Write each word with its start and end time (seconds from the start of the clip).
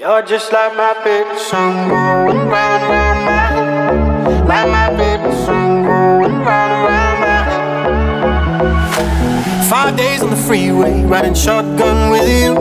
You're 0.00 0.22
just 0.22 0.50
like 0.50 0.74
my 0.78 0.94
favorite 1.04 1.38
song 1.38 1.90
going 1.90 2.48
round 2.48 2.84
and 2.84 2.90
round 2.90 3.24
my. 3.26 4.44
Like 4.46 4.68
my 4.70 4.88
favorite 4.96 5.44
song 5.44 5.82
going 5.82 6.40
round 6.40 6.72
and 6.72 6.84
round 6.88 7.20
my. 9.60 9.68
Five 9.68 9.98
days 9.98 10.22
on 10.22 10.30
the 10.30 10.36
freeway, 10.36 11.02
riding 11.02 11.34
shotgun 11.34 12.10
with 12.10 12.26
you. 12.26 12.54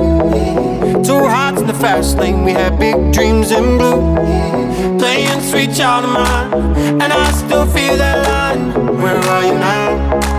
Two 1.01 1.23
hearts 1.29 1.61
in 1.61 1.67
the 1.67 1.73
fast 1.73 2.17
lane, 2.17 2.43
we 2.43 2.51
had 2.51 2.77
big 2.77 3.13
dreams 3.13 3.51
in 3.51 3.77
blue. 3.77 4.17
Playing 4.99 5.39
sweet 5.39 5.73
child 5.73 6.03
of 6.03 6.11
mine, 6.11 6.75
and 7.01 7.13
I 7.13 7.31
still 7.31 7.65
feel 7.67 7.95
that 7.95 8.27
line. 8.27 8.97
Where 8.97 9.17
are 9.17 9.43
you 9.45 9.53
now? 9.53 10.38